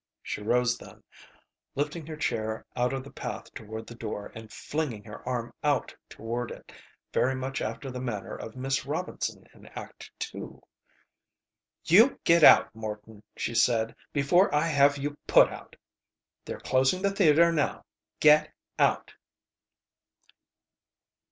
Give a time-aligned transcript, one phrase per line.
[0.23, 1.03] She rose then,
[1.75, 5.95] lifting her chair out of the path toward the door and flinging her arm out
[6.09, 6.71] toward it,
[7.13, 10.53] very much after the manner of Miss Robinson in Act II.
[11.85, 15.75] "You get out, Morton," she said, "before I have you put out.
[16.45, 17.85] They're closing the theater now.
[18.19, 19.13] Get out!"